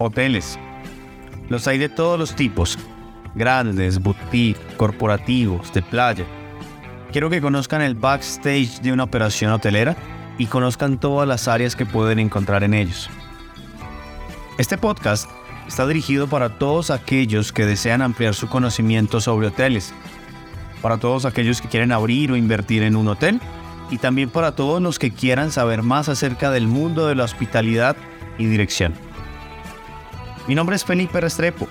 [0.00, 0.58] hoteles.
[1.48, 2.78] Los hay de todos los tipos,
[3.34, 6.24] grandes, boutique, corporativos, de playa.
[7.12, 9.96] Quiero que conozcan el backstage de una operación hotelera
[10.38, 13.10] y conozcan todas las áreas que pueden encontrar en ellos.
[14.58, 15.28] Este podcast
[15.68, 19.92] está dirigido para todos aquellos que desean ampliar su conocimiento sobre hoteles,
[20.80, 23.40] para todos aquellos que quieren abrir o invertir en un hotel
[23.90, 27.96] y también para todos los que quieran saber más acerca del mundo de la hospitalidad
[28.38, 29.09] y dirección.
[30.50, 31.68] Mi nombre es Felipe Restrepo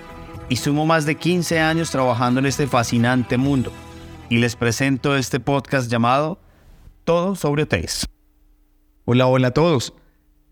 [0.47, 3.73] y sumo más de 15 años trabajando en este fascinante mundo
[4.29, 6.39] y les presento este podcast llamado
[7.03, 8.05] Todo sobre hoteles.
[9.03, 9.93] Hola, hola a todos.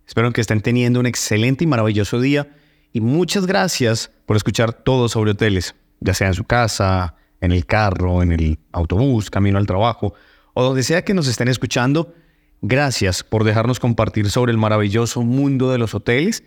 [0.06, 2.54] Espero que estén teniendo un excelente y maravilloso día
[2.92, 7.66] y muchas gracias por escuchar todo sobre hoteles, ya sea en su casa, en el
[7.66, 10.14] carro, en el autobús, camino al trabajo
[10.54, 12.14] o donde sea que nos estén escuchando.
[12.62, 16.44] Gracias por dejarnos compartir sobre el maravilloso mundo de los hoteles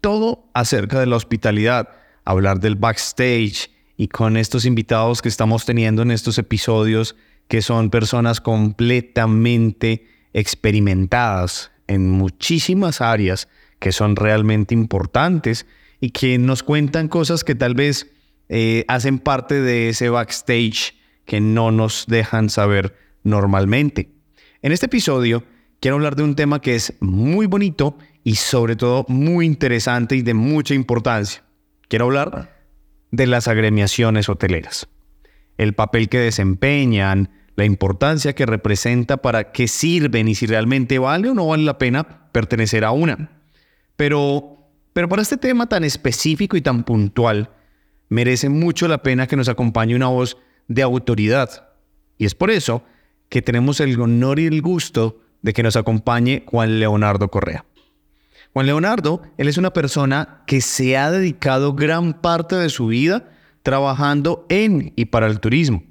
[0.00, 1.88] todo acerca de la hospitalidad,
[2.24, 7.16] hablar del backstage y con estos invitados que estamos teniendo en estos episodios
[7.48, 15.66] que son personas completamente experimentadas en muchísimas áreas que son realmente importantes
[16.00, 18.10] y que nos cuentan cosas que tal vez
[18.48, 20.94] eh, hacen parte de ese backstage
[21.24, 24.10] que no nos dejan saber normalmente.
[24.62, 25.44] En este episodio
[25.80, 30.22] quiero hablar de un tema que es muy bonito y sobre todo muy interesante y
[30.22, 31.42] de mucha importancia.
[31.88, 32.58] Quiero hablar
[33.10, 34.88] de las agremiaciones hoteleras,
[35.56, 41.30] el papel que desempeñan, la importancia que representa para qué sirven y si realmente vale
[41.30, 43.32] o no vale la pena pertenecer a una.
[43.96, 47.50] Pero, pero para este tema tan específico y tan puntual,
[48.08, 50.36] merece mucho la pena que nos acompañe una voz
[50.68, 51.70] de autoridad.
[52.16, 52.84] Y es por eso
[53.28, 57.64] que tenemos el honor y el gusto de que nos acompañe Juan Leonardo Correa.
[58.58, 63.30] Juan Leonardo, él es una persona que se ha dedicado gran parte de su vida
[63.62, 65.84] trabajando en y para el turismo.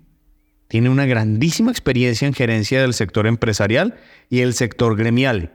[0.67, 3.95] Tiene una grandísima experiencia en gerencia del sector empresarial
[4.29, 5.53] y el sector gremial.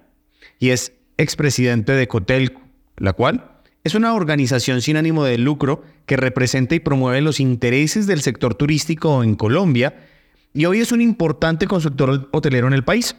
[0.59, 2.63] Y es expresidente de Cotelco,
[2.97, 8.07] la cual es una organización sin ánimo de lucro que representa y promueve los intereses
[8.07, 9.99] del sector turístico en Colombia
[10.55, 13.15] y hoy es un importante consultor hotelero en el país.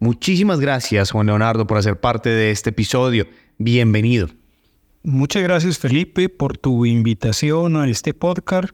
[0.00, 3.26] Muchísimas gracias, Juan Leonardo, por hacer parte de este episodio.
[3.58, 4.28] Bienvenido.
[5.02, 8.70] Muchas gracias, Felipe, por tu invitación a este podcast.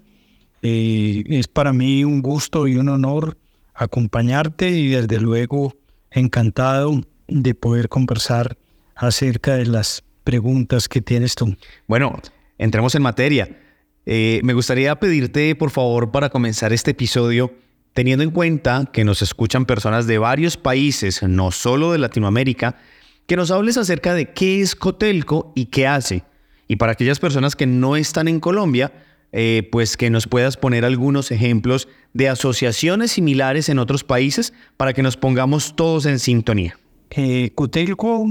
[0.61, 3.39] Eh, es para mí un gusto y un honor
[3.75, 5.75] acompañarte y desde luego
[6.11, 8.59] encantado de poder conversar
[8.95, 11.56] acerca de las preguntas que tienes tú.
[11.87, 12.21] Bueno,
[12.59, 13.49] entremos en materia.
[14.05, 17.55] Eh, me gustaría pedirte, por favor, para comenzar este episodio,
[17.94, 22.77] teniendo en cuenta que nos escuchan personas de varios países, no solo de Latinoamérica,
[23.27, 26.25] que nos hables acerca de qué es Cotelco y qué hace.
[26.69, 28.93] Y para aquellas personas que no están en Colombia,
[29.32, 34.93] eh, pues que nos puedas poner algunos ejemplos de asociaciones similares en otros países para
[34.93, 36.78] que nos pongamos todos en sintonía.
[37.11, 38.26] Eh, Cotelco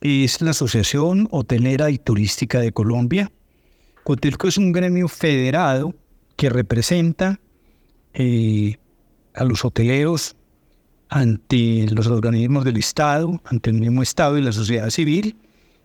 [0.00, 3.30] es la Asociación Hotelera y Turística de Colombia.
[4.04, 5.94] Cotelco es un gremio federado
[6.36, 7.40] que representa
[8.14, 8.78] eh,
[9.38, 10.36] a los hoteleros
[11.08, 15.36] ante los organismos del Estado, ante el mismo Estado y la sociedad civil,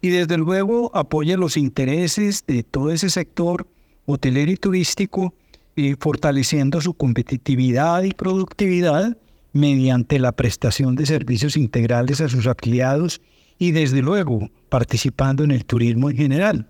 [0.02, 3.68] y desde luego apoya los intereses de todo ese sector
[4.06, 5.34] hotelero y turístico,
[5.76, 9.18] eh, fortaleciendo su competitividad y productividad
[9.54, 13.22] mediante la prestación de servicios integrales a sus afiliados
[13.58, 16.68] y desde luego participando en el turismo en general.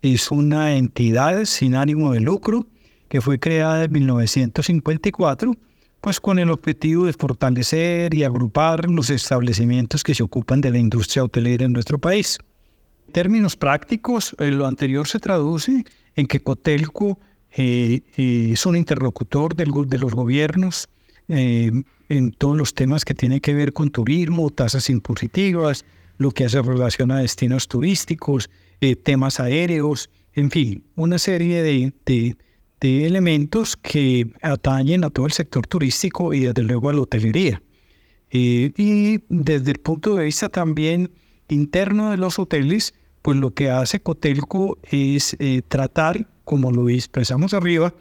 [0.00, 2.66] Es una entidad sin ánimo de lucro
[3.08, 5.54] que fue creada en 1954
[6.00, 10.78] pues con el objetivo de fortalecer y agrupar los establecimientos que se ocupan de la
[10.78, 12.38] industria hotelera en nuestro país.
[13.06, 15.84] En términos prácticos, eh, lo anterior se traduce
[16.16, 17.18] en que Cotelco
[17.52, 20.88] eh, eh, es un interlocutor de los gobiernos
[21.28, 25.84] en todos los temas que tienen que ver con turismo, tasas impositivas,
[26.18, 28.50] lo que hace relación a destinos turísticos,
[29.04, 32.36] temas aéreos, en fin, una serie de de
[32.80, 37.62] elementos que atañen a todo el sector turístico y desde luego a la hotelería.
[38.30, 41.10] Eh, y desde el punto de vista también
[41.48, 47.54] interno de los hoteles, pues lo que hace Cotelco es eh, tratar, como lo expresamos
[47.54, 47.92] arriba,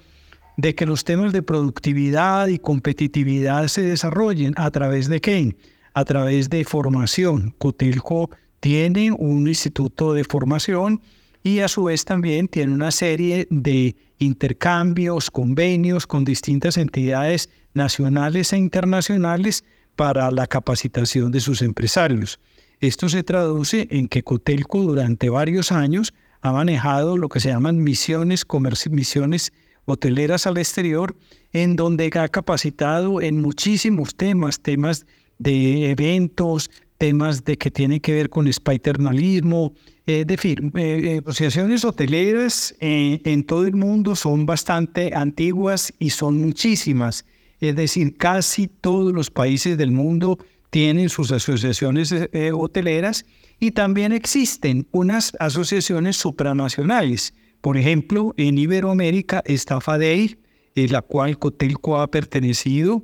[0.57, 5.55] de que los temas de productividad y competitividad se desarrollen a través de qué?
[5.93, 7.55] A través de formación.
[7.57, 8.29] Cotelco
[8.59, 11.01] tiene un instituto de formación
[11.43, 18.53] y a su vez también tiene una serie de intercambios, convenios con distintas entidades nacionales
[18.53, 19.63] e internacionales
[19.95, 22.39] para la capacitación de sus empresarios.
[22.79, 27.83] Esto se traduce en que Cotelco durante varios años ha manejado lo que se llaman
[27.83, 28.45] misiones,
[28.89, 29.51] misiones
[29.85, 31.15] hoteleras al exterior,
[31.51, 35.05] en donde ha capacitado en muchísimos temas, temas
[35.37, 39.73] de eventos, temas de que tienen que ver con espaiternalismo,
[40.09, 46.09] es decir, eh, eh, asociaciones hoteleras eh, en todo el mundo son bastante antiguas y
[46.09, 47.25] son muchísimas.
[47.59, 50.39] Es decir, casi todos los países del mundo
[50.71, 52.13] tienen sus asociaciones
[52.53, 53.25] hoteleras
[53.59, 57.33] y también existen unas asociaciones supranacionales.
[57.61, 60.37] Por ejemplo, en Iberoamérica está FADEIR,
[60.75, 63.03] la cual Cotelco ha pertenecido.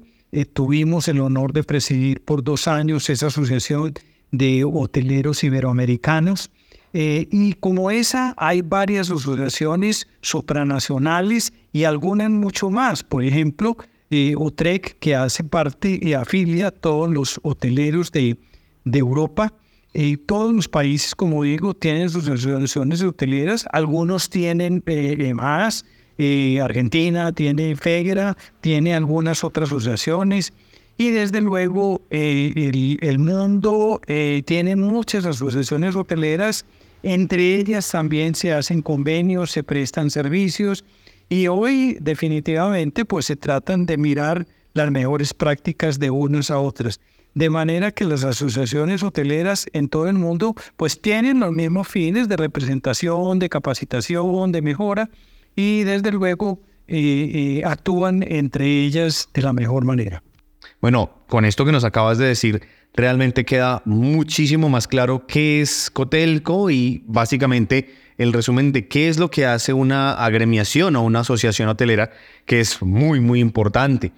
[0.53, 3.93] tuvimos el honor de presidir por dos años esa asociación
[4.31, 6.49] de hoteleros iberoamericanos.
[6.97, 13.03] Eh, y como esa, hay varias asociaciones supranacionales y algunas mucho más.
[13.03, 13.75] Por ejemplo,
[14.09, 14.33] eh,
[15.01, 18.37] que hace parte y afilia a todos los hoteleros de,
[18.85, 19.51] de Europa.
[19.93, 23.65] Eh, todos los países, como digo, tienen sus asociaciones hoteleras.
[23.73, 24.81] Algunos tienen
[25.35, 25.83] más.
[26.63, 30.53] Argentina tiene FEGRA, tiene algunas otras asociaciones.
[30.97, 33.99] Y desde luego el, el, mundo
[34.45, 36.65] tiene muchas asociaciones hoteleras
[37.05, 40.83] entre ellas también se hacen convenios, se prestan servicios
[41.29, 46.99] y hoy definitivamente pues se tratan de mirar las mejores prácticas de unas a otras.
[47.35, 52.27] De manera que las asociaciones hoteleras en todo el mundo pues tienen los mismos fines
[52.27, 55.11] de representación, de capacitación, de mejora
[55.55, 60.23] y desde luego eh, eh, actúan entre ellas de la mejor manera.
[60.81, 62.61] Bueno, con esto que nos acabas de decir,
[62.93, 69.17] realmente queda muchísimo más claro qué es Cotelco y básicamente el resumen de qué es
[69.17, 72.11] lo que hace una agremiación o una asociación hotelera,
[72.45, 74.13] que es muy, muy importante.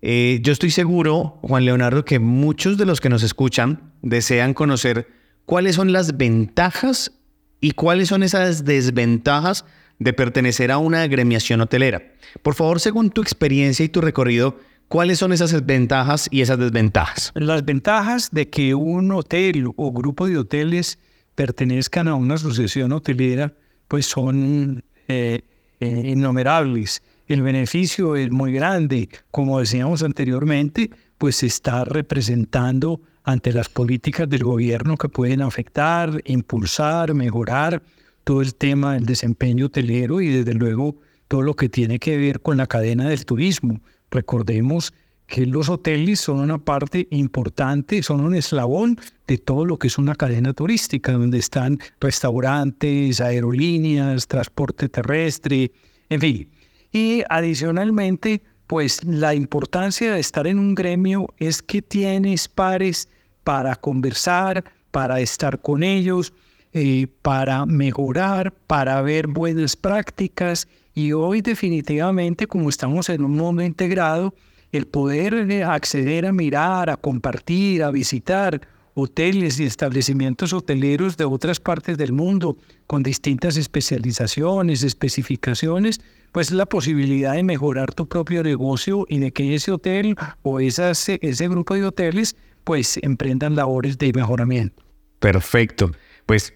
[0.00, 5.08] Eh, yo estoy seguro, Juan Leonardo, que muchos de los que nos escuchan desean conocer
[5.46, 7.12] cuáles son las ventajas
[7.60, 9.64] y cuáles son esas desventajas
[9.98, 12.02] de pertenecer a una agremiación hotelera.
[12.42, 14.58] Por favor, según tu experiencia y tu recorrido,
[14.88, 17.32] ¿Cuáles son esas ventajas y esas desventajas?
[17.34, 20.98] Las ventajas de que un hotel o grupo de hoteles
[21.34, 23.52] pertenezcan a una asociación hotelera,
[23.88, 25.42] pues son eh,
[25.80, 27.02] eh, innumerables.
[27.26, 29.08] El beneficio es muy grande.
[29.30, 36.22] Como decíamos anteriormente, pues se está representando ante las políticas del gobierno que pueden afectar,
[36.26, 37.82] impulsar, mejorar
[38.22, 40.96] todo el tema del desempeño hotelero y desde luego
[41.28, 43.80] todo lo que tiene que ver con la cadena del turismo.
[44.14, 44.94] Recordemos
[45.26, 49.98] que los hoteles son una parte importante, son un eslabón de todo lo que es
[49.98, 55.72] una cadena turística, donde están restaurantes, aerolíneas, transporte terrestre,
[56.08, 56.48] en fin.
[56.92, 63.08] Y adicionalmente, pues la importancia de estar en un gremio es que tienes pares
[63.42, 64.62] para conversar,
[64.92, 66.32] para estar con ellos,
[66.72, 73.62] eh, para mejorar, para ver buenas prácticas y hoy definitivamente, como estamos en un mundo
[73.62, 74.34] integrado,
[74.70, 78.60] el poder eh, acceder a mirar, a compartir, a visitar
[78.94, 82.56] hoteles y establecimientos hoteleros de otras partes del mundo
[82.86, 86.00] con distintas especializaciones, especificaciones,
[86.30, 91.48] pues la posibilidad de mejorar tu propio negocio y de que ese hotel o ese
[91.48, 94.82] grupo de hoteles pues emprendan labores de mejoramiento.
[95.18, 95.90] Perfecto.
[96.26, 96.54] Pues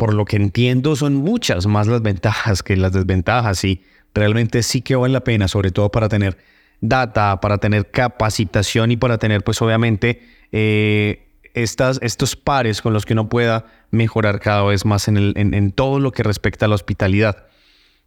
[0.00, 3.82] por lo que entiendo, son muchas más las ventajas que las desventajas y
[4.14, 6.38] realmente sí que vale la pena, sobre todo para tener
[6.80, 13.04] data, para tener capacitación y para tener, pues obviamente, eh, estas, estos pares con los
[13.04, 16.76] que uno pueda mejorar cada vez más en, en, todo lo que respecta a la
[16.76, 17.48] hospitalidad.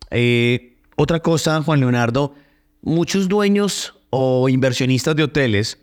[0.10, 2.34] Eh, otra cosa, Juan Leonardo,
[2.82, 5.78] muchos dueños o inversionistas de hoteles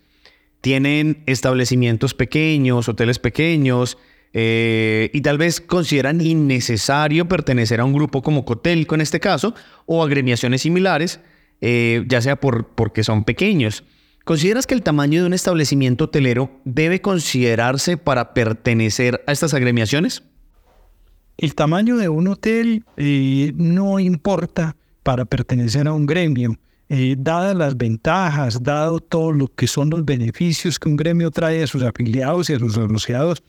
[0.60, 3.96] tienen establecimientos pequeños, hoteles pequeños,
[4.32, 9.54] eh, y tal vez consideran innecesario pertenecer a un grupo como Cotelco en este caso,
[9.86, 11.20] o agremiaciones similares,
[11.60, 13.84] eh, ya sea por, porque son pequeños.
[14.24, 20.22] ¿Consideras que el tamaño de un establecimiento hotelero debe considerarse para pertenecer a estas agremiaciones?
[21.36, 26.56] El tamaño de un hotel eh, no importa para pertenecer a un gremio.
[27.16, 31.66] dadas las ventajas, dado todo lo que son los beneficios que un gremio trae a
[31.66, 33.42] sus afiliados y a sus asociados,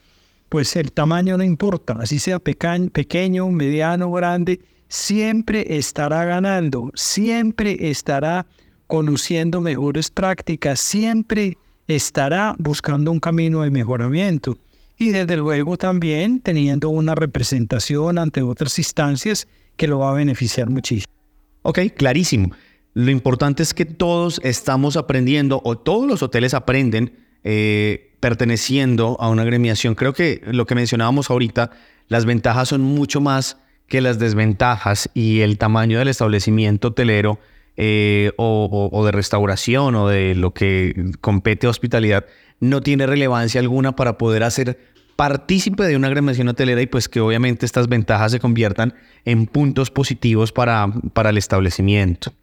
[0.51, 8.46] pues el tamaño no importa, así sea pequeño, mediano, grande, siempre estará ganando, siempre estará
[8.86, 14.58] conociendo mejores prácticas, siempre estará buscando un camino de mejoramiento
[14.98, 20.70] y desde luego también teniendo una representación ante otras instancias que lo va a beneficiar
[20.70, 21.13] muchísimo.
[21.62, 22.51] Ok, clarísimo.
[22.93, 27.13] Lo importante es que todos estamos aprendiendo o todos los hoteles aprenden
[27.44, 29.96] eh, perteneciendo a una agremiación.
[29.96, 31.72] Creo que lo que mencionábamos ahorita,
[32.08, 33.58] las ventajas son mucho más
[33.88, 37.40] que las desventajas y el tamaño del establecimiento hotelero
[37.78, 42.26] eh, o, de restauración o de lo que compete a hospitalidad
[42.60, 44.78] no tiene relevancia alguna para poder hacer
[45.16, 48.94] partícipe de una agremiación hotelera y pues que obviamente estas ventajas se conviertan
[49.26, 52.34] en puntos positivos para, para el establecimiento.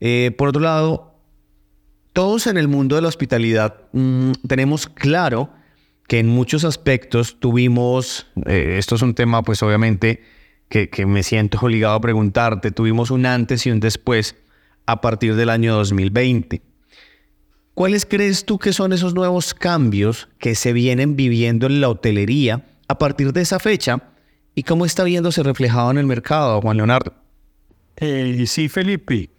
[0.00, 1.11] Eh, por otro lado,
[2.12, 5.50] todos en el mundo de la hospitalidad mm, tenemos claro
[6.08, 10.22] que en muchos aspectos tuvimos, eh, esto es un tema pues obviamente
[10.68, 14.36] que, me siento obligado a preguntarte, tuvimos un antes y un después
[14.86, 16.62] a partir del año 2020.
[17.74, 22.66] ¿Cuáles crees tú que son esos nuevos cambios que se vienen viviendo en la hotelería
[22.88, 24.02] a partir de esa fecha
[24.54, 27.14] y cómo está viéndose reflejado en el mercado, Juan Leonardo?
[27.96, 29.30] Eh, sí, Felipe.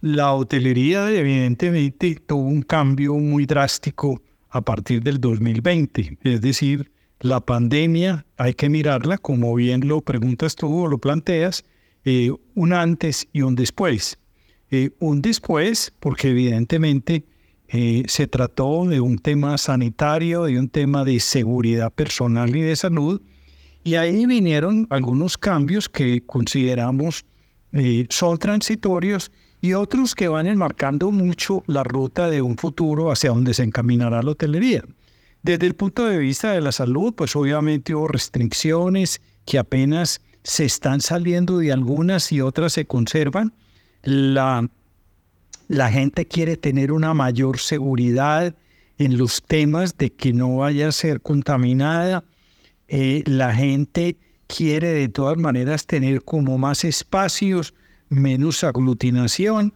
[0.00, 6.18] La hotelería evidentemente tuvo un cambio muy drástico a partir del 2020.
[6.22, 6.90] Es decir,
[7.20, 11.64] la pandemia hay que mirarla, como bien lo preguntas tú o lo planteas,
[12.04, 14.18] eh, un antes y un después.
[14.70, 17.24] Eh, un después, porque evidentemente
[17.68, 22.74] eh, se trató de un tema sanitario, de un tema de seguridad personal y de
[22.74, 23.20] salud,
[23.84, 27.24] y ahí vinieron algunos cambios que consideramos
[27.72, 33.30] eh, son transitorios y otros que van enmarcando mucho la ruta de un futuro hacia
[33.30, 34.84] donde se encaminará la hotelería.
[35.42, 40.64] Desde el punto de vista de la salud, pues obviamente hubo restricciones que apenas se
[40.64, 43.52] están saliendo de algunas y otras se conservan,
[44.02, 44.68] la,
[45.68, 48.54] la gente quiere tener una mayor seguridad
[48.98, 52.24] en los temas de que no vaya a ser contaminada.
[52.88, 57.74] Eh, la gente quiere de todas maneras tener como más espacios,
[58.10, 59.72] menos aglutinación.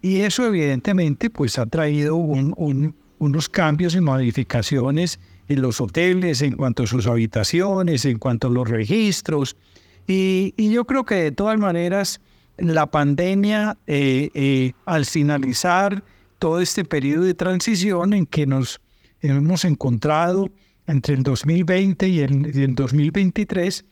[0.00, 6.84] Y eso evidentemente pues ha traído unos cambios y modificaciones en los hoteles, en cuanto
[6.84, 9.56] a sus habitaciones, en cuanto a los registros.
[10.06, 12.20] Y, y yo creo que de todas maneras
[12.56, 16.02] la pandemia, eh, eh, al finalizar
[16.38, 18.80] todo este periodo de transición en que nos
[19.20, 20.50] hemos encontrado
[20.86, 23.84] entre el 2020 y el, 2023,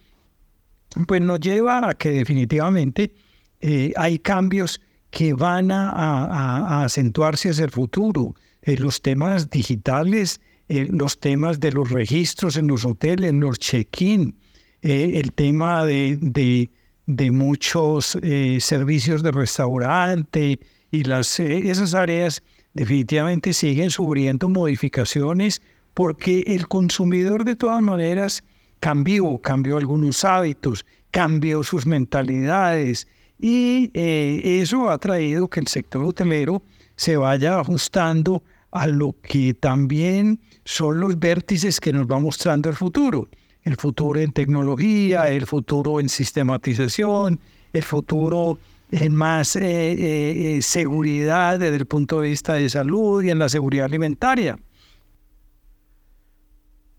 [1.07, 3.13] pues nos lleva a que definitivamente
[3.61, 8.35] eh, hay cambios que van a, acentuarse hacia el futuro.
[8.63, 14.37] los temas digitales, los temas de los registros en los hoteles, en los check-in,
[14.83, 16.71] el tema de
[17.17, 25.61] de muchos eh, servicios de restaurante y las, eh, esas áreas definitivamente siguen sufriendo modificaciones
[25.95, 28.45] porque el consumidor de todas maneras
[28.79, 33.09] cambió, cambió algunos hábitos, cambió sus mentalidades
[33.41, 36.63] y eh, eso ha traído que el sector hotelero
[36.97, 42.77] se vaya ajustando a lo que también son los vértices que nos va mostrando el
[42.77, 43.29] futuro
[43.65, 47.41] el futuro en tecnología, el futuro en sistematización,
[47.73, 48.59] el futuro
[48.91, 53.49] en más eh, eh, seguridad desde el punto de vista de salud y en la
[53.49, 54.59] seguridad alimentaria.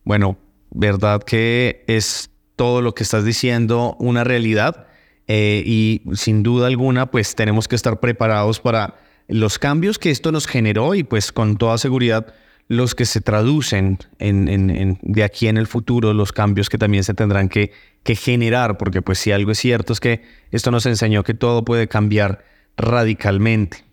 [0.03, 0.38] Bueno,
[0.69, 4.88] verdad que es todo lo que estás diciendo una realidad
[5.34, 8.96] y sin duda alguna pues tenemos que estar preparados para
[9.28, 12.34] los cambios que esto nos generó y pues con toda seguridad
[12.72, 17.14] los que se traducen en, de aquí en el futuro, los cambios que también se
[17.14, 17.74] tendrán que,
[18.06, 20.22] generar, porque pues si algo es cierto es que
[20.52, 22.46] esto nos enseñó que todo puede cambiar
[22.78, 23.84] radicalmente.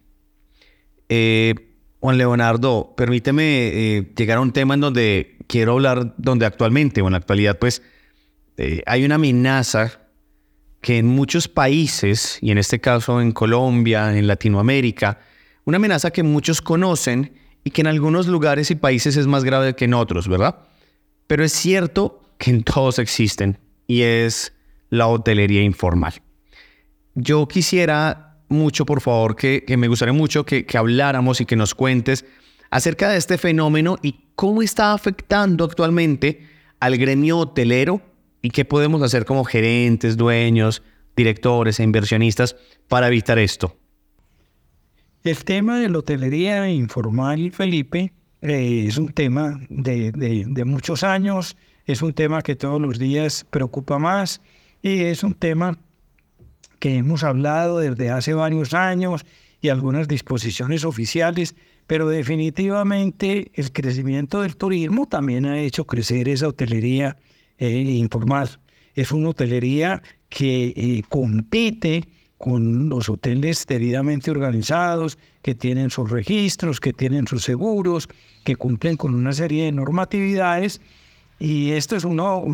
[1.09, 1.57] Eh,
[1.99, 7.07] Juan Leonardo, permíteme eh, llegar a un tema en donde quiero hablar, donde actualmente o
[7.07, 7.83] en la actualidad pues
[8.59, 10.03] eh, hay una amenaza
[10.81, 15.19] que en muchos países, y en este caso en Colombia, en Latinoamérica,
[15.65, 17.33] una amenaza que muchos conocen
[17.65, 20.61] y que en algunos lugares y países es más grave que en otros, ¿verdad?
[21.27, 24.55] Pero es cierto que en todos existen y es
[24.91, 26.15] la hotelería informal.
[27.15, 32.25] Yo quisiera mucho, por favor, que, me gustaría mucho que, habláramos y que nos cuentes
[32.71, 36.47] acerca de este fenómeno y cómo está afectando actualmente
[36.81, 38.01] al gremio hotelero
[38.43, 40.83] y qué podemos hacer como gerentes, dueños,
[41.17, 42.57] directores e inversionistas
[42.89, 43.77] para evitar esto.
[45.25, 51.57] El tema de la hotelería informal, Felipe, eh, es un tema de, de, muchos años,
[51.87, 54.41] es un tema que todos los días preocupa más
[54.81, 55.77] y es un tema
[56.79, 59.27] que hemos hablado desde hace varios años
[59.61, 61.57] y algunas disposiciones oficiales,
[61.89, 67.17] pero definitivamente el crecimiento del turismo también ha hecho crecer esa hotelería
[67.59, 68.49] eh, informal.
[68.95, 72.05] Es una hotelería que eh, compite
[72.39, 78.09] con los hoteles debidamente organizados, que tienen sus registros, que tienen sus seguros,
[78.45, 80.81] que cumplen con una serie de normatividades
[81.41, 82.45] Y esto es, uno,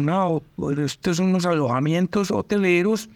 [0.85, 3.09] estos son unos alojamientos hoteleros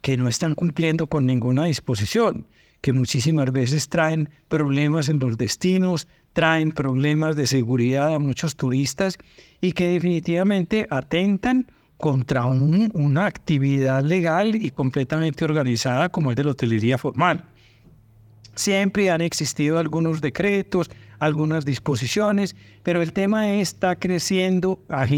[0.00, 2.46] que no están cumpliendo con ninguna disposición,
[2.80, 6.06] que muchísimas veces traen problemas en los destinos,
[6.38, 9.18] traen problemas de seguridad a muchos turistas
[9.60, 11.66] y que definitivamente atentan
[11.96, 17.44] contra una actividad legal y completamente organizada como es de la hotelería formal.
[18.54, 22.54] Siempre han existido algunos decretos, algunas disposiciones,
[22.84, 25.08] pero el tema está creciendo a,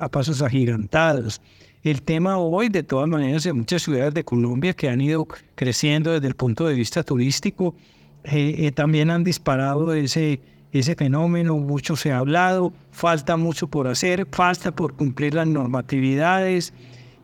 [0.00, 1.40] a pasos agigantados.
[1.82, 6.12] El tema hoy, de todas maneras, en muchas ciudades de Colombia que han ido creciendo
[6.12, 7.74] desde el punto de vista turístico,
[8.22, 10.40] eh, eh, también han disparado ese,
[10.72, 16.72] ese fenómeno, mucho se ha hablado, falta mucho por hacer, falta por cumplir las normatividades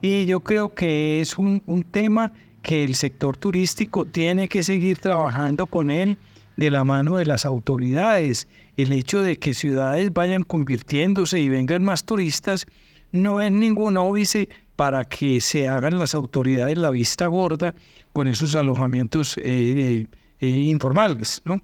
[0.00, 2.32] y yo creo que es un, un tema
[2.62, 6.16] que el sector turístico tiene que seguir trabajando con él
[6.56, 8.48] de la mano de las autoridades.
[8.76, 12.66] El hecho de que ciudades vayan convirtiéndose y vengan más turistas
[13.12, 17.74] no es ningún óbice para que se hagan las autoridades la vista gorda
[18.12, 20.06] con esos alojamientos eh,
[20.40, 21.60] eh, informales, ¿no?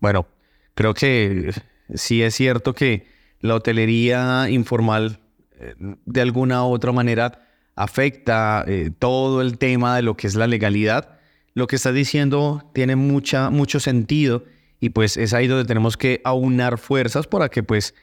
[0.00, 0.26] Bueno,
[0.74, 1.52] creo que
[1.94, 3.06] sí es cierto que
[3.40, 5.20] la hotelería informal
[5.58, 7.46] eh, de alguna u otra manera
[7.76, 8.66] afecta
[8.98, 11.18] todo el tema de lo que es la legalidad.
[11.54, 14.44] Lo que estás diciendo tiene mucha, mucho sentido
[14.80, 17.94] y pues es ahí donde tenemos que aunar fuerzas para que pues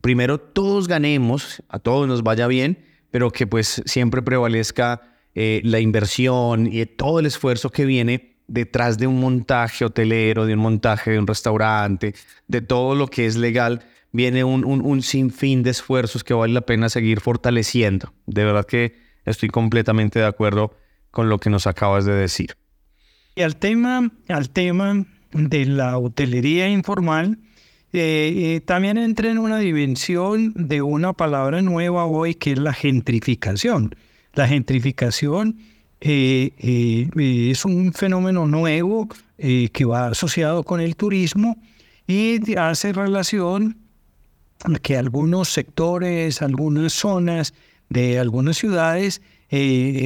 [0.00, 2.78] primero todos ganemos, a todos nos vaya bien,
[3.10, 5.02] pero que pues siempre prevalezca
[5.34, 10.52] eh, la inversión y todo el esfuerzo que viene detrás de un montaje hotelero, de
[10.52, 12.14] un montaje de un restaurante,
[12.48, 13.80] de todo lo que es legal,
[14.12, 18.12] viene un, un, sinfín de esfuerzos que vale la pena seguir fortaleciendo.
[18.26, 18.94] De verdad que
[19.24, 20.76] estoy completamente de acuerdo
[21.10, 22.56] con lo que nos acabas de decir.
[23.34, 27.38] Y al tema, al tema de la hotelería informal,
[27.94, 32.74] eh, eh, también entra en una dimensión de una palabra nueva hoy que es la
[32.74, 33.94] gentrificación.
[34.34, 35.56] La gentrificación
[36.04, 41.56] eh, es un fenómeno nuevo que va asociado con el turismo
[42.06, 43.76] y hace relación
[44.64, 47.54] a que algunos sectores, algunas zonas
[47.88, 49.20] de algunas ciudades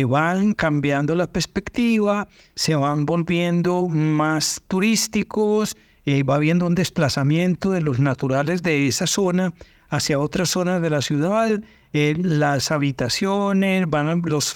[0.09, 7.81] van cambiando la perspectiva, se van volviendo más turísticos, eh, va habiendo un desplazamiento de
[7.81, 9.53] los naturales de esa zona
[9.89, 11.61] hacia otras zonas de la ciudad,
[11.93, 14.55] eh, las habitaciones, van los,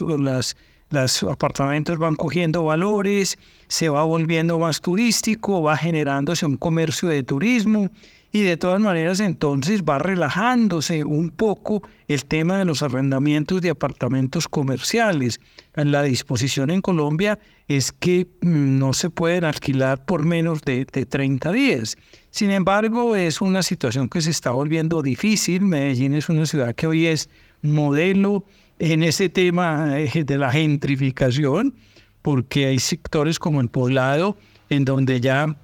[0.90, 7.22] los apartamentos van cogiendo valores, se va volviendo más turístico, va generándose un comercio de
[7.22, 7.90] turismo
[8.32, 13.70] y de todas maneras entonces va relajándose un poco el tema de los arrendamientos de
[13.70, 15.40] apartamentos comerciales.
[15.74, 21.50] La disposición en Colombia es que mm, no se pueden alquilar por menos de, 30
[21.52, 21.96] días.
[22.30, 25.62] Sin embargo, es una situación que se está volviendo difícil.
[25.62, 27.28] Medellín es una ciudad que hoy es
[27.62, 28.44] modelo
[28.80, 31.74] en ese tema eh, de la gentrificación,
[32.22, 34.36] porque hay sectores como el poblado
[34.70, 35.54] en donde ya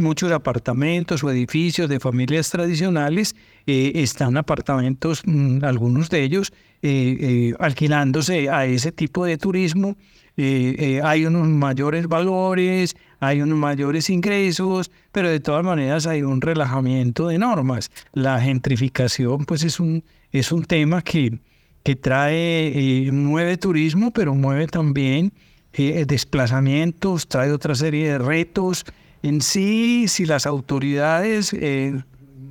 [0.00, 7.52] muchos apartamentos o edificios de familias tradicionales eh, están apartamentos, mm, algunos de ellos, eh,
[7.58, 9.96] alquilándose a ese tipo de turismo.
[10.34, 17.28] hay unos mayores valores, hay unos mayores ingresos, pero de todas maneras hay un relajamiento
[17.28, 17.90] de normas.
[18.14, 21.38] La gentrificación pues es un, es un tema que,
[21.82, 25.32] que trae, mueve turismo, pero mueve también
[25.72, 28.84] desplazamientos, trae otra serie de retos,
[29.22, 32.02] en sí, si las autoridades eh,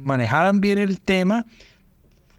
[0.04, 1.46] manejaran bien el tema,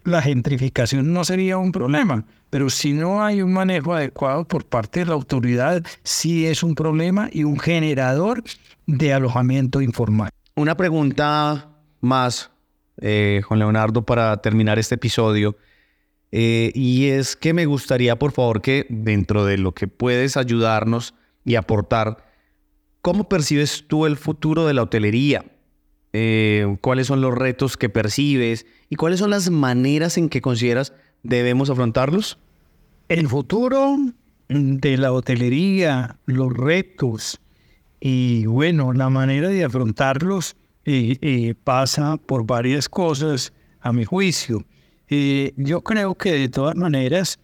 [0.03, 2.25] la gentrificación no sería un problema.
[2.49, 6.75] Pero si no hay un manejo adecuado por parte de la autoridad, sí es un
[6.75, 8.43] problema y un generador
[8.85, 10.29] de alojamiento informal.
[10.55, 11.69] Una pregunta
[12.01, 12.51] más,
[13.01, 15.55] eh, Juan Leonardo, para terminar este episodio.
[16.35, 21.13] Eh, y es que me gustaría, por favor, que dentro de lo que puedes ayudarnos
[21.45, 22.33] y aportar,
[23.03, 25.43] ¿Cómo percibes tú el futuro de la hotelería?
[26.13, 28.65] Eh, ¿Cuáles son los retos que percibes?
[28.89, 32.39] ¿Y cuáles son las maneras en que consideras debemos afrontarlos?
[33.09, 33.97] El futuro
[34.47, 37.41] de la hotelería, los retos
[37.99, 44.63] y bueno, la manera de afrontarlos eh, pasa por varias cosas a mi juicio.
[45.57, 47.39] Yo creo que de todas maneras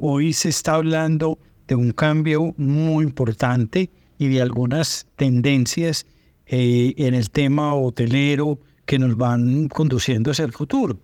[0.00, 6.06] hoy se está hablando de un cambio muy importante y de algunas tendencias
[6.46, 10.98] eh, en el tema hotelero que nos van conduciendo hacia el futuro.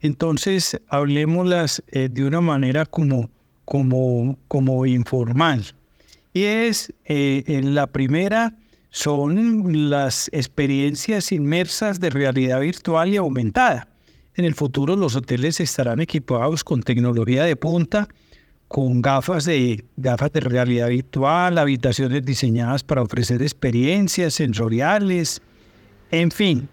[0.00, 3.30] Entonces, hablemoslas eh, de una manera como,
[3.64, 5.64] como, como informal.
[6.32, 8.54] Y es, eh, en la primera,
[8.90, 13.88] son las experiencias inmersas de realidad virtual y aumentada.
[14.36, 18.06] En el futuro los hoteles estarán equipados con tecnología de punta,
[18.68, 25.40] con gafas de, gafas de realidad virtual, habitaciones diseñadas para ofrecer experiencias sensoriales,
[26.10, 26.68] en fin,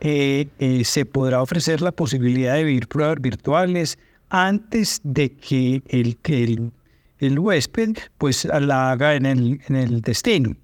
[0.00, 6.16] eh, eh, se podrá ofrecer la posibilidad de vivir pruebas virtuales antes de que el,
[6.24, 6.70] el,
[7.18, 10.56] el huésped pues la haga en el, en el destino.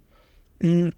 [0.61, 0.89] Mm,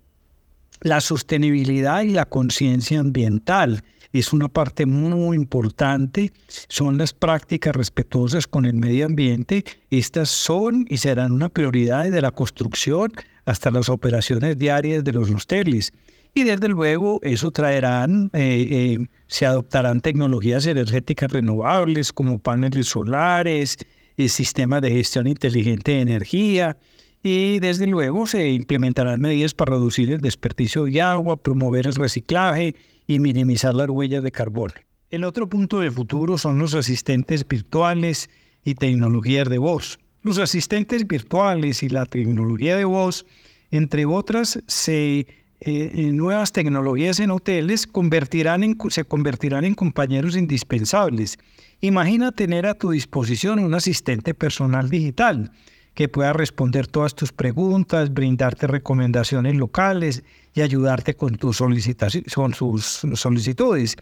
[0.82, 3.82] la sostenibilidad y la conciencia ambiental
[4.12, 6.32] es una parte muy importante,
[6.68, 9.64] son las prácticas respetuosas con el medio ambiente.
[9.90, 13.12] Estas son y serán una prioridad de la construcción
[13.44, 15.92] hasta las operaciones diarias de los hoteles.
[16.34, 23.78] Y desde luego eso traerán, eh, eh, se adoptarán tecnologías energéticas renovables como paneles solares,
[24.16, 26.76] eh, sistemas de gestión inteligente de energía,
[27.22, 32.76] y desde luego se implementarán medidas para reducir el desperdicio de agua, promover el reciclaje
[33.08, 34.74] y minimizar las huellas de carbono.
[35.10, 38.28] El otro punto de futuro son los asistentes virtuales
[38.62, 39.98] y tecnologías de voz.
[40.22, 43.24] Los asistentes virtuales y la tecnología de voz,
[43.70, 45.26] entre otras, se,
[45.60, 47.88] eh, nuevas tecnologías en hoteles
[48.90, 51.38] se convertirán en compañeros indispensables.
[51.80, 55.50] Imagina tener a tu disposición un asistente personal digital
[55.98, 60.22] que pueda responder todas tus preguntas, brindarte recomendaciones locales
[60.54, 63.96] y ayudarte con tus solicitaciones, con sus solicitudes.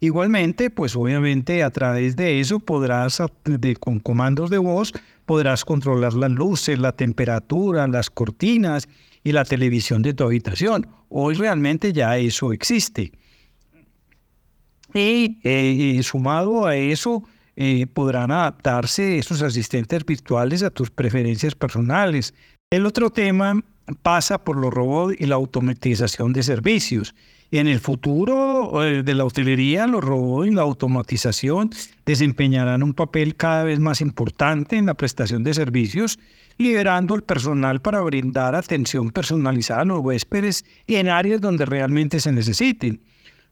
[0.00, 4.94] Igualmente, pues obviamente a través de eso podrás, de, con comandos de voz,
[5.26, 8.88] podrás controlar las luces, la temperatura, las cortinas
[9.22, 10.86] y la televisión de tu habitación.
[11.10, 13.12] Hoy realmente ya eso existe.
[14.94, 17.22] Y eh, sumado a eso,
[17.56, 22.34] eh, podrán adaptarse esos asistentes virtuales a tus preferencias personales.
[22.70, 23.62] El otro tema
[24.02, 27.14] pasa por los robots y la automatización de servicios.
[27.50, 31.68] En el futuro eh, de la hotelería, los robots y la automatización
[32.06, 36.18] desempeñarán un papel cada vez más importante en la prestación de servicios,
[36.56, 42.20] liberando el personal para brindar atención personalizada a los huéspedes y en áreas donde realmente
[42.20, 43.02] se necesiten.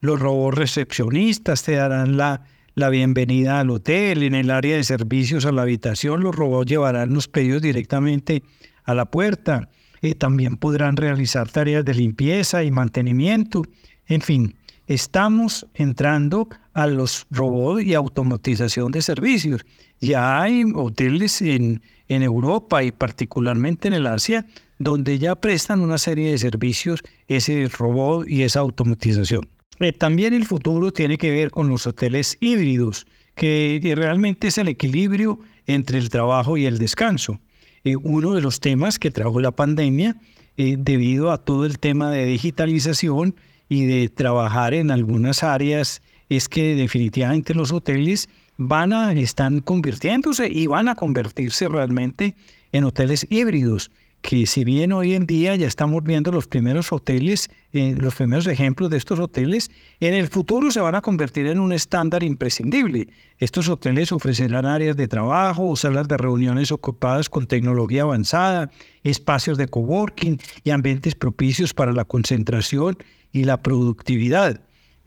[0.00, 2.44] Los robots recepcionistas te darán la
[2.80, 7.12] la bienvenida al hotel, en el área de servicios a la habitación, los robots llevarán
[7.12, 8.42] los pedidos directamente
[8.84, 9.68] a la puerta.
[10.02, 13.64] y también podrán realizar tareas de limpieza y mantenimiento.
[14.06, 19.60] En fin, estamos entrando a los robots y automatización de servicios.
[20.00, 24.46] Ya hay hoteles en, en Europa y particularmente en el Asia
[24.78, 29.59] donde ya prestan una serie de servicios ese robot y esa automatización.
[29.80, 34.68] Eh, también el futuro tiene que ver con los hoteles híbridos, que realmente es el
[34.68, 37.40] equilibrio entre el trabajo y el descanso.
[37.84, 40.16] Eh, uno de los temas que trajo la pandemia,
[40.56, 43.34] eh, debido a todo el tema de digitalización
[43.68, 50.48] y de trabajar en algunas áreas, es que definitivamente los hoteles van a, están convirtiéndose
[50.50, 52.34] y van a convertirse realmente
[52.72, 53.90] en hoteles híbridos
[54.20, 58.46] que si bien hoy en día ya estamos viendo los primeros hoteles, eh, los primeros
[58.46, 63.08] ejemplos de estos hoteles, en el futuro se van a convertir en un estándar imprescindible.
[63.38, 68.70] Estos hoteles ofrecerán áreas de trabajo, salas de reuniones ocupadas con tecnología avanzada,
[69.02, 72.98] espacios de coworking y ambientes propicios para la concentración
[73.32, 74.60] y la productividad.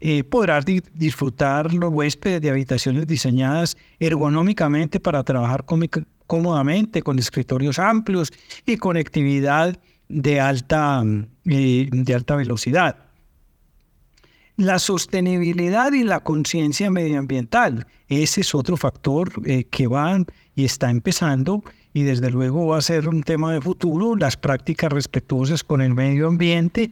[0.06, 5.63] Eh, podrás disfrutar los huéspedes de habitaciones diseñadas ergonómicamente para trabajar
[6.34, 8.34] cómodamente, con escritorios amplios
[8.65, 9.78] y conectividad
[10.10, 11.04] de alta,
[11.46, 12.96] eh, de alta velocidad.
[14.58, 20.89] La sostenibilidad y la conciencia medioambiental, ese es otro factor eh, que va y está
[20.89, 25.82] empezando y desde luego va a ser un tema de futuro, las prácticas respetuosas con
[25.82, 26.89] el medio ambiente,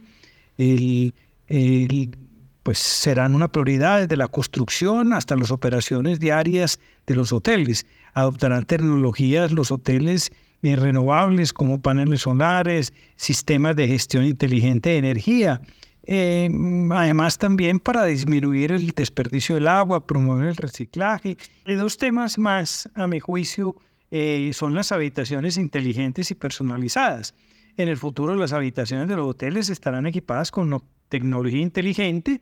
[2.62, 8.64] pues serán una prioridad desde la construcción hasta las operaciones diarias de los hoteles adoptarán
[8.64, 15.60] tecnologías los hoteles eh, renovables como paneles solares, sistemas de gestión inteligente de energía.
[16.04, 16.50] Eh,
[16.90, 21.36] además también para disminuir el desperdicio del agua, promover el reciclaje.
[21.66, 23.76] Y dos temas más, a mi juicio,
[24.10, 27.34] eh, son las habitaciones inteligentes y personalizadas.
[27.76, 30.68] En el futuro las habitaciones de los hoteles estarán equipadas con
[31.12, 32.40] tecnología inteligente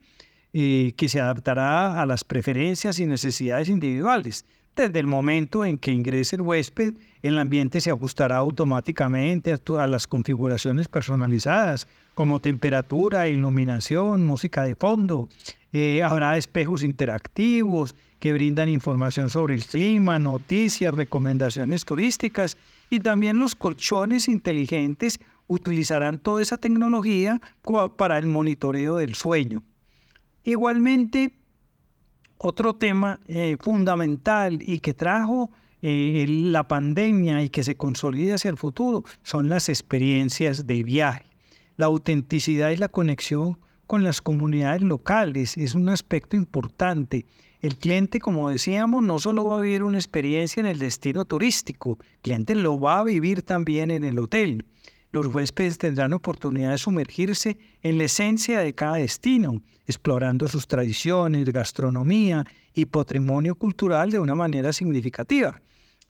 [0.52, 4.44] que se adaptará a las preferencias y necesidades individuales.
[4.76, 10.06] Desde el momento en que ingrese el huésped, el ambiente se ajustará automáticamente a las
[10.06, 15.28] configuraciones personalizadas, como temperatura, iluminación, música de fondo.
[15.72, 22.56] Eh, habrá espejos interactivos que brindan información sobre el clima, noticias, recomendaciones turísticas
[22.90, 27.40] y también los colchones inteligentes utilizarán toda esa tecnología
[27.96, 29.64] para el monitoreo del sueño.
[30.44, 31.34] Igualmente,
[32.38, 35.50] otro tema eh, fundamental y que trajo
[35.82, 41.26] eh, la pandemia y que se consolida hacia el futuro son las experiencias de viaje.
[41.76, 43.58] La autenticidad y la conexión
[43.88, 47.26] con las comunidades locales es un aspecto importante.
[47.60, 51.98] El cliente, como decíamos, no solo va a vivir una experiencia en el destino turístico,
[52.00, 54.64] el cliente lo va a vivir también en el hotel.
[55.12, 61.44] Los huéspedes tendrán oportunidad de sumergirse en la esencia de cada destino, explorando sus tradiciones,
[61.46, 65.60] gastronomía y patrimonio cultural de una manera significativa.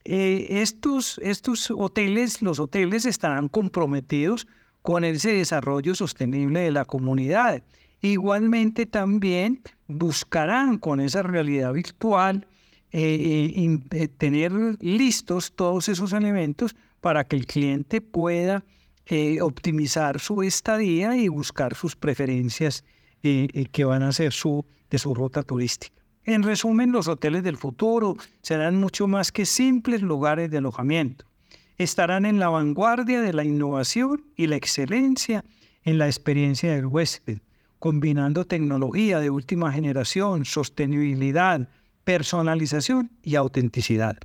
[0.04, 4.46] Eh, estos, estos hoteles, los hoteles estarán comprometidos
[4.82, 7.62] con ese desarrollo sostenible de la comunidad.
[8.02, 12.46] Igualmente también buscarán con esa realidad virtual
[12.92, 18.64] eh, eh, tener listos todos esos elementos para que el cliente pueda
[19.40, 22.84] optimizar su estadía y buscar sus preferencias
[23.20, 26.00] que van a ser su, de su ruta turística.
[26.24, 31.24] En resumen, los hoteles del futuro serán mucho más que simples lugares de alojamiento.
[31.78, 35.44] Estarán en la vanguardia de la innovación y la excelencia
[35.82, 37.38] en la experiencia del huésped,
[37.78, 41.68] combinando tecnología de última generación, sostenibilidad,
[42.04, 44.18] personalización y autenticidad.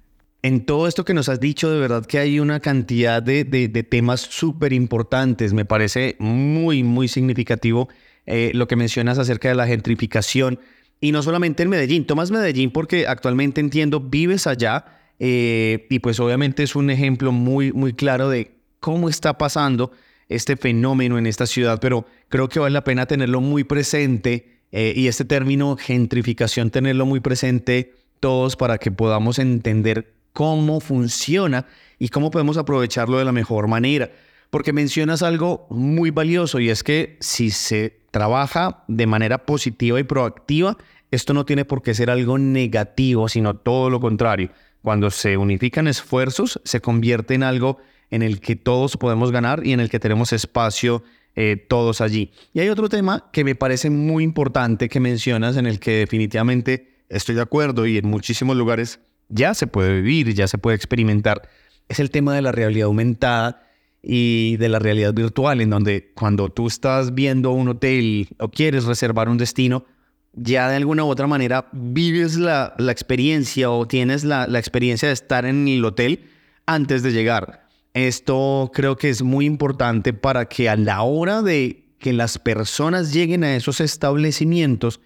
[0.46, 3.46] En todo esto que nos has dicho, de verdad que hay una cantidad de,
[3.90, 5.54] temas súper importantes.
[5.54, 7.90] Me parece muy, muy significativo
[8.28, 10.60] eh, lo que mencionas acerca de la gentrificación
[11.02, 14.86] y no solamente en Medellín, tomas Medellín porque actualmente entiendo, vives allá
[15.18, 19.94] eh, y pues obviamente es un ejemplo muy, muy claro de cómo está pasando
[20.30, 24.94] este fenómeno en esta ciudad, pero creo que vale la pena tenerlo muy presente eh,
[24.96, 31.66] y este término gentrificación tenerlo muy presente todos para que podamos entender cómo funciona
[31.98, 34.12] y cómo podemos aprovecharlo de la mejor manera.
[34.50, 40.04] Porque mencionas algo muy valioso y es que si se trabaja de manera positiva y
[40.04, 40.78] proactiva,
[41.10, 44.52] esto no tiene por qué ser algo negativo, sino todo lo contrario.
[44.82, 47.78] Cuando se unifican esfuerzos, se convierte en algo
[48.12, 51.02] en el que todos podemos ganar y en el que tenemos espacio
[51.38, 52.34] eh, todos allí.
[52.54, 57.04] Y hay otro tema que me parece muy importante que mencionas, en el que definitivamente
[57.08, 61.50] estoy de acuerdo y en muchísimos lugares ya se puede vivir, ya se puede experimentar,
[61.88, 63.64] es el tema de la realidad aumentada
[64.02, 68.86] y de la realidad virtual, en donde cuando tú estás viendo un hotel o quieres
[68.86, 69.86] reservar un destino,
[70.34, 75.14] ya de alguna u otra manera vives la, experiencia o tienes la, la, experiencia de
[75.14, 76.30] estar en el hotel
[76.66, 77.68] antes de llegar.
[77.94, 83.14] Esto creo que es muy importante para que a la hora de que las personas
[83.14, 85.00] lleguen a esos establecimientos,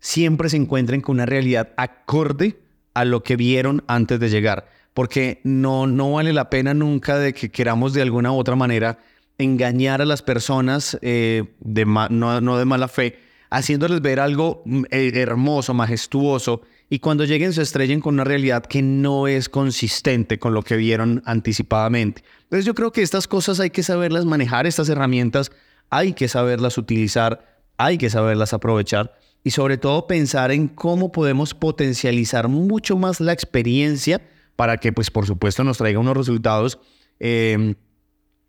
[0.00, 2.58] siempre se encuentren con una realidad acorde
[2.96, 7.34] a lo que vieron antes de llegar porque no, no vale la pena nunca de
[7.34, 8.98] que queramos de alguna u otra manera
[9.36, 13.18] engañar a las personas eh, de no, de mala fe,
[13.50, 18.64] haciéndoles ver algo mm, eh, hermoso, majestuoso, y cuando lleguen se estrellen con una realidad
[18.64, 22.24] que no es consistente con lo que vieron anticipadamente.
[22.44, 25.52] Entonces yo creo que estas cosas hay que saberlas manejar, estas herramientas
[25.90, 29.14] hay que saberlas utilizar, hay que saberlas aprovechar
[29.46, 34.20] y sobre todo pensar en cómo podemos potencializar mucho más la experiencia
[34.56, 36.80] para que, pues, por supuesto, nos traiga unos resultados,
[37.20, 37.76] em,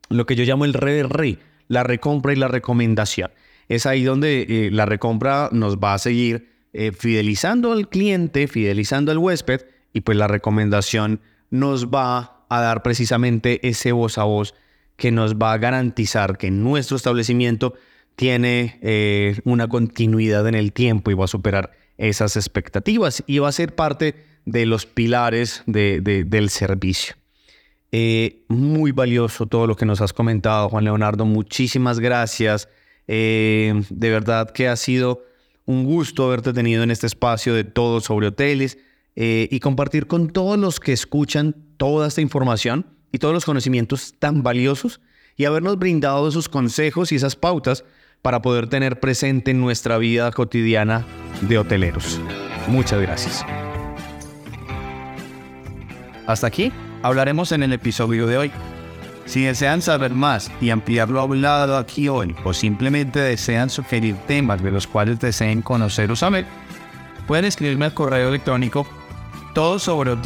[0.09, 3.29] lo que yo llamo el re, la recompra y la recomendación.
[3.69, 9.11] Es ahí donde eh, la recompra nos va a seguir eh, fidelizando al cliente, fidelizando
[9.11, 14.55] al huésped, y pues la recomendación nos va a dar precisamente ese voz a voz
[14.95, 17.75] que nos va a garantizar que nuestro establecimiento
[18.17, 23.47] tiene eh, una continuidad en el tiempo y va a superar esas expectativas y va
[23.47, 27.15] a ser parte de los pilares del servicio.
[27.91, 31.25] Eh, muy valioso todo lo que nos has comentado, Juan Leonardo.
[31.25, 32.67] Muchísimas gracias.
[33.07, 35.23] Eh, de verdad que ha sido
[35.65, 38.79] un gusto haberte tenido en este espacio de todo sobre hoteles
[39.19, 44.43] y compartir con todos los que escuchan toda esta información y todos los conocimientos tan
[44.43, 45.01] valiosos
[45.35, 47.83] y habernos brindado esos consejos y esas pautas
[48.27, 51.05] para poder tener presente en nuestra vida cotidiana
[51.39, 52.19] de hoteleros.
[52.67, 53.45] Muchas gracias.
[56.25, 58.51] Hasta aquí hablaremos en el episodio de hoy.
[59.23, 64.61] Si desean saber más y ampliar lo hablado aquí hoy o simplemente desean sugerir temas
[64.61, 66.45] de los cuales deseen conocer o saber,
[67.27, 68.85] pueden escribirme al correo electrónico
[69.53, 70.21] todo sobre o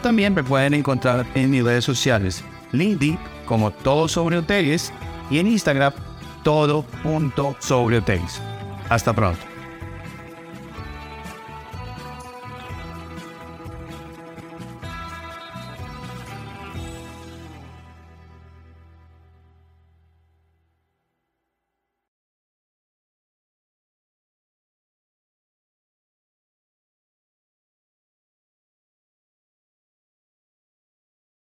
[0.00, 4.92] también me pueden encontrar en mis redes sociales LinkedIn como todo sobre hoteles
[5.30, 5.92] y en Instagram
[6.42, 8.40] todo.sobrehoteles.
[8.88, 9.53] Hasta pronto.